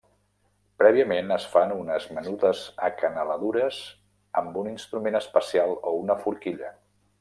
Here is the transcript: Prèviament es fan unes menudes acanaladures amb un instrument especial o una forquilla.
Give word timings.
Prèviament 0.83 1.33
es 1.35 1.45
fan 1.51 1.73
unes 1.75 2.07
menudes 2.19 2.63
acanaladures 2.89 3.85
amb 4.43 4.61
un 4.65 4.75
instrument 4.75 5.23
especial 5.25 5.81
o 5.93 5.99
una 6.05 6.21
forquilla. 6.29 6.79